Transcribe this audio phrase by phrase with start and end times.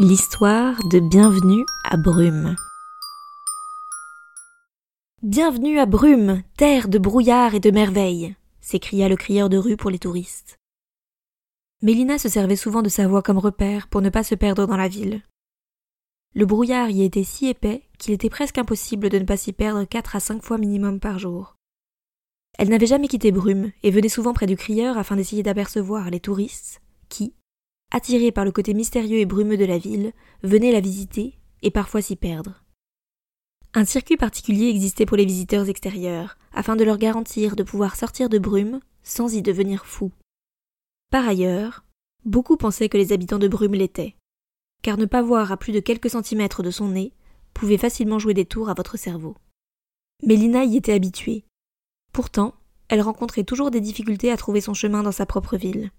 [0.00, 2.54] l'histoire de Bienvenue à Brume.
[5.22, 9.90] Bienvenue à Brume, terre de brouillard et de merveilles, s'écria le crieur de rue pour
[9.90, 10.56] les touristes.
[11.82, 14.76] Mélina se servait souvent de sa voix comme repère pour ne pas se perdre dans
[14.76, 15.22] la ville.
[16.32, 19.82] Le brouillard y était si épais qu'il était presque impossible de ne pas s'y perdre
[19.82, 21.56] quatre à cinq fois minimum par jour.
[22.56, 26.20] Elle n'avait jamais quitté Brume et venait souvent près du crieur afin d'essayer d'apercevoir les
[26.20, 27.34] touristes qui,
[27.92, 32.02] attirés par le côté mystérieux et brumeux de la ville, venaient la visiter et parfois
[32.02, 32.64] s'y perdre.
[33.74, 38.28] Un circuit particulier existait pour les visiteurs extérieurs, afin de leur garantir de pouvoir sortir
[38.28, 40.12] de Brume sans y devenir fous.
[41.10, 41.84] Par ailleurs,
[42.24, 44.16] beaucoup pensaient que les habitants de Brume l'étaient,
[44.82, 47.12] car ne pas voir à plus de quelques centimètres de son nez
[47.54, 49.36] pouvait facilement jouer des tours à votre cerveau.
[50.24, 51.44] Mélina y était habituée.
[52.12, 52.54] Pourtant,
[52.88, 55.90] elle rencontrait toujours des difficultés à trouver son chemin dans sa propre ville.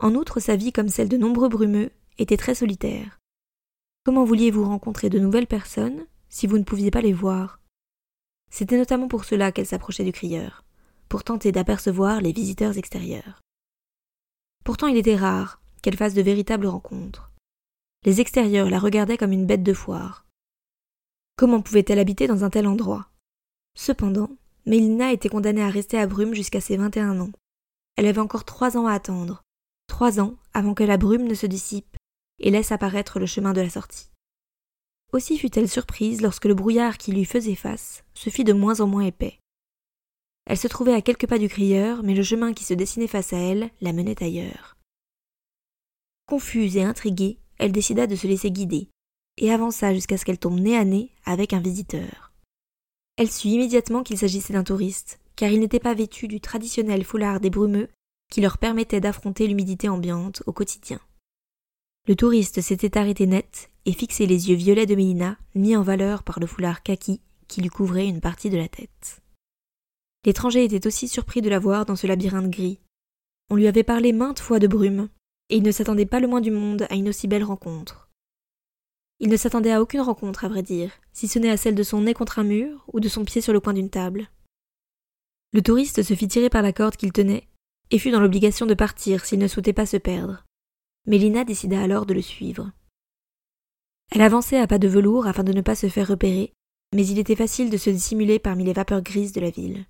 [0.00, 3.18] En outre, sa vie, comme celle de nombreux brumeux, était très solitaire.
[4.04, 7.60] Comment vouliez-vous rencontrer de nouvelles personnes si vous ne pouviez pas les voir?
[8.50, 10.64] C'était notamment pour cela qu'elle s'approchait du crieur,
[11.08, 13.40] pour tenter d'apercevoir les visiteurs extérieurs.
[14.64, 17.32] Pourtant, il était rare qu'elle fasse de véritables rencontres.
[18.04, 20.26] Les extérieurs la regardaient comme une bête de foire.
[21.36, 23.10] Comment pouvait-elle habiter dans un tel endroit?
[23.76, 24.30] Cependant,
[24.66, 27.32] Mélina était condamnée à rester à Brume jusqu'à ses vingt et un ans.
[27.96, 29.42] Elle avait encore trois ans à attendre,
[29.98, 31.96] trois ans avant que la brume ne se dissipe
[32.38, 34.12] et laisse apparaître le chemin de la sortie.
[35.12, 38.86] Aussi fut-elle surprise lorsque le brouillard qui lui faisait face se fit de moins en
[38.86, 39.40] moins épais.
[40.46, 43.32] Elle se trouvait à quelques pas du crieur, mais le chemin qui se dessinait face
[43.32, 44.76] à elle la menait ailleurs.
[46.28, 48.90] Confuse et intriguée, elle décida de se laisser guider,
[49.36, 52.32] et avança jusqu'à ce qu'elle tombe nez à nez avec un visiteur.
[53.16, 57.40] Elle sut immédiatement qu'il s'agissait d'un touriste, car il n'était pas vêtu du traditionnel foulard
[57.40, 57.88] des brumeux
[58.30, 61.00] qui leur permettait d'affronter l'humidité ambiante au quotidien.
[62.06, 66.22] Le touriste s'était arrêté net et fixé les yeux violets de Mélina, mis en valeur
[66.22, 69.22] par le foulard kaki qui lui couvrait une partie de la tête.
[70.24, 72.80] L'étranger était aussi surpris de la voir dans ce labyrinthe gris.
[73.50, 75.08] On lui avait parlé maintes fois de brume,
[75.48, 78.10] et il ne s'attendait pas le moins du monde à une aussi belle rencontre.
[79.20, 81.82] Il ne s'attendait à aucune rencontre, à vrai dire, si ce n'est à celle de
[81.82, 84.28] son nez contre un mur ou de son pied sur le coin d'une table.
[85.52, 87.47] Le touriste se fit tirer par la corde qu'il tenait
[87.90, 90.44] et fut dans l'obligation de partir s'il ne souhaitait pas se perdre.
[91.06, 92.70] Mélina décida alors de le suivre.
[94.10, 96.52] Elle avançait à pas de velours afin de ne pas se faire repérer,
[96.94, 99.86] mais il était facile de se dissimuler parmi les vapeurs grises de la ville.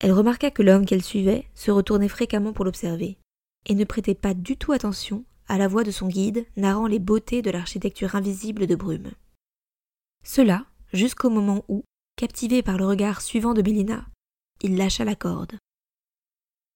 [0.00, 3.18] Elle remarqua que l'homme qu'elle suivait se retournait fréquemment pour l'observer,
[3.66, 6.98] et ne prêtait pas du tout attention à la voix de son guide narrant les
[6.98, 9.12] beautés de l'architecture invisible de brume.
[10.24, 11.84] Cela jusqu'au moment où,
[12.16, 14.06] captivé par le regard suivant de Mélina,
[14.62, 15.56] il lâcha la corde.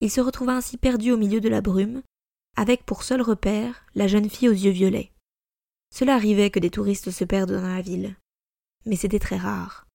[0.00, 2.02] Il se retrouva ainsi perdu au milieu de la brume,
[2.56, 5.12] avec pour seul repère la jeune fille aux yeux violets.
[5.94, 8.16] Cela arrivait que des touristes se perdent dans la ville,
[8.86, 9.86] mais c'était très rare.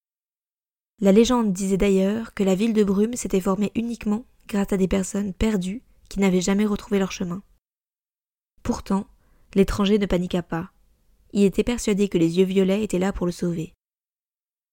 [1.01, 4.87] La légende disait d'ailleurs que la ville de Brume s'était formée uniquement grâce à des
[4.87, 7.41] personnes perdues qui n'avaient jamais retrouvé leur chemin.
[8.63, 9.07] Pourtant,
[9.55, 10.71] l'étranger ne paniqua pas.
[11.33, 13.73] Il était persuadé que les yeux violets étaient là pour le sauver.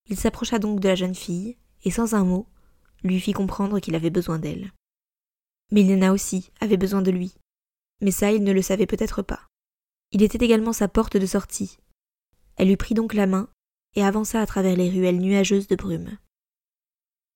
[0.08, 2.46] Il s'approcha donc de la jeune fille, et sans un mot,
[3.02, 4.72] lui fit comprendre qu'il avait besoin d'elle.
[5.70, 7.34] Milena aussi avait besoin de lui.
[8.00, 9.46] Mais ça, il ne le savait peut-être pas.
[10.10, 11.78] Il était également sa porte de sortie.
[12.56, 13.48] Elle lui prit donc la main
[13.94, 16.18] et avança à travers les ruelles nuageuses de brume.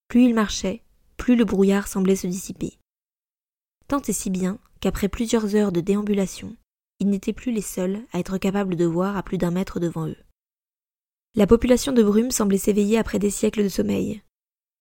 [0.08, 0.82] Plus il marchait,
[1.16, 2.78] plus le brouillard semblait se dissiper.
[3.88, 6.56] Tant et si bien qu'après plusieurs heures de déambulation,
[6.98, 10.06] ils n'étaient plus les seuls à être capables de voir à plus d'un mètre devant
[10.06, 10.16] eux.
[11.34, 14.22] La population de brume semblait s'éveiller après des siècles de sommeil.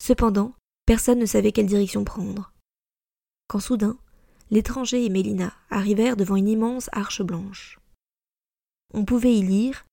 [0.01, 0.53] Cependant,
[0.85, 2.53] personne ne savait quelle direction prendre
[3.59, 3.97] soudain,
[4.51, 7.79] l'étranger et Mélina arrivèrent devant une immense arche blanche.
[8.93, 9.85] On pouvait y lire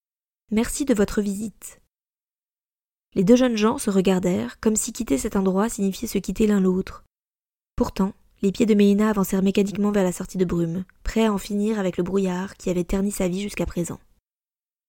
[0.50, 1.80] Merci de votre visite.
[3.14, 6.60] Les deux jeunes gens se regardèrent comme si quitter cet endroit signifiait se quitter l'un
[6.60, 7.04] l'autre.
[7.74, 8.12] Pourtant,
[8.42, 11.78] les pieds de Mélina avancèrent mécaniquement vers la sortie de brume, prêts à en finir
[11.78, 13.98] avec le brouillard qui avait terni sa vie jusqu'à présent.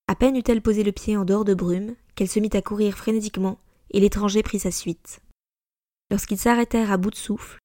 [0.07, 2.97] À peine eut-elle posé le pied en dehors de brume qu'elle se mit à courir
[2.97, 3.57] frénétiquement
[3.91, 5.21] et l'étranger prit sa suite.
[6.11, 7.59] Lorsqu'ils s'arrêtèrent à bout de souffle,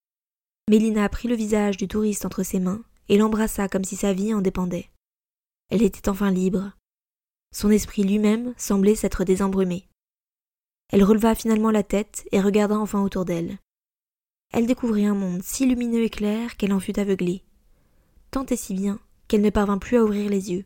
[0.68, 4.34] Mélina prit le visage du touriste entre ses mains et l'embrassa comme si sa vie
[4.34, 4.90] en dépendait.
[5.70, 6.72] Elle était enfin libre.
[7.54, 9.88] Son esprit lui-même semblait s'être désembrumé.
[10.92, 13.58] Elle releva finalement la tête et regarda enfin autour d'elle.
[14.52, 17.42] Elle découvrit un monde si lumineux et clair qu'elle en fut aveuglée.
[18.30, 20.64] Tant et si bien qu'elle ne parvint plus à ouvrir les yeux.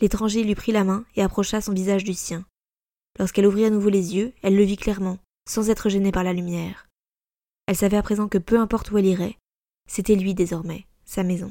[0.00, 2.44] L'étranger lui prit la main et approcha son visage du sien.
[3.18, 5.18] Lorsqu'elle ouvrit à nouveau les yeux, elle le vit clairement,
[5.48, 6.88] sans être gênée par la lumière.
[7.66, 9.38] Elle savait à présent que peu importe où elle irait,
[9.88, 11.50] c'était lui désormais, sa maison.